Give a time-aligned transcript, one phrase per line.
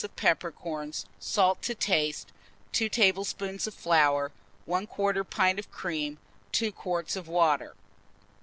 [0.03, 2.31] of peppercorns, salt to taste,
[2.71, 4.31] 2 tablespoonfuls of flour,
[4.67, 6.17] 1/4 pint of cream,
[6.51, 7.75] 2 quarts of water.